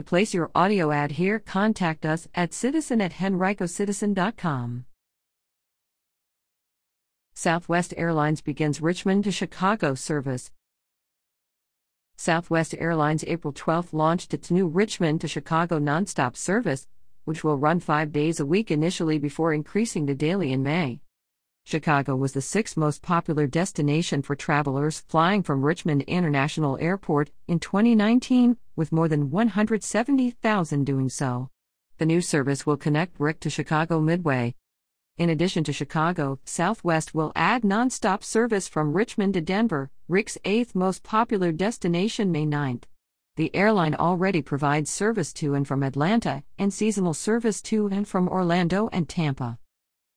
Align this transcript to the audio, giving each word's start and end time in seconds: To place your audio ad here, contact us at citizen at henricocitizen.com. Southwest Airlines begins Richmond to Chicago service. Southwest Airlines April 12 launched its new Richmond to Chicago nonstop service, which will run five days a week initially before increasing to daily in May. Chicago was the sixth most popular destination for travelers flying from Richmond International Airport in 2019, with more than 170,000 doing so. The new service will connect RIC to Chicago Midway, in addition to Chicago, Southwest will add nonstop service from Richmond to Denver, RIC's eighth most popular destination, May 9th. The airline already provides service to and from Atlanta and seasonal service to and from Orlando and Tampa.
To 0.00 0.04
place 0.04 0.32
your 0.32 0.50
audio 0.54 0.92
ad 0.92 1.10
here, 1.10 1.38
contact 1.38 2.06
us 2.06 2.26
at 2.34 2.54
citizen 2.54 3.02
at 3.02 3.12
henricocitizen.com. 3.12 4.86
Southwest 7.34 7.92
Airlines 7.98 8.40
begins 8.40 8.80
Richmond 8.80 9.24
to 9.24 9.30
Chicago 9.30 9.94
service. 9.94 10.52
Southwest 12.16 12.74
Airlines 12.78 13.24
April 13.26 13.52
12 13.52 13.92
launched 13.92 14.32
its 14.32 14.50
new 14.50 14.66
Richmond 14.66 15.20
to 15.20 15.28
Chicago 15.28 15.78
nonstop 15.78 16.34
service, 16.34 16.88
which 17.26 17.44
will 17.44 17.58
run 17.58 17.78
five 17.78 18.10
days 18.10 18.40
a 18.40 18.46
week 18.46 18.70
initially 18.70 19.18
before 19.18 19.52
increasing 19.52 20.06
to 20.06 20.14
daily 20.14 20.50
in 20.50 20.62
May. 20.62 21.02
Chicago 21.66 22.16
was 22.16 22.32
the 22.32 22.40
sixth 22.40 22.74
most 22.74 23.02
popular 23.02 23.46
destination 23.46 24.22
for 24.22 24.34
travelers 24.34 25.00
flying 25.08 25.42
from 25.42 25.62
Richmond 25.62 26.02
International 26.02 26.78
Airport 26.80 27.30
in 27.46 27.60
2019, 27.60 28.56
with 28.80 28.90
more 28.90 29.06
than 29.06 29.30
170,000 29.30 30.84
doing 30.84 31.08
so. 31.08 31.50
The 31.98 32.06
new 32.06 32.20
service 32.20 32.66
will 32.66 32.76
connect 32.76 33.20
RIC 33.20 33.38
to 33.38 33.50
Chicago 33.50 34.00
Midway, 34.00 34.56
in 35.20 35.28
addition 35.28 35.64
to 35.64 35.72
Chicago, 35.74 36.38
Southwest 36.46 37.14
will 37.14 37.30
add 37.36 37.60
nonstop 37.60 38.24
service 38.24 38.66
from 38.68 38.94
Richmond 38.94 39.34
to 39.34 39.42
Denver, 39.42 39.90
RIC's 40.08 40.38
eighth 40.46 40.74
most 40.74 41.02
popular 41.02 41.52
destination, 41.52 42.32
May 42.32 42.46
9th. 42.46 42.84
The 43.36 43.54
airline 43.54 43.94
already 43.94 44.40
provides 44.40 44.90
service 44.90 45.34
to 45.34 45.52
and 45.52 45.68
from 45.68 45.82
Atlanta 45.82 46.42
and 46.56 46.72
seasonal 46.72 47.12
service 47.12 47.60
to 47.68 47.88
and 47.88 48.08
from 48.08 48.30
Orlando 48.30 48.88
and 48.94 49.10
Tampa. 49.10 49.58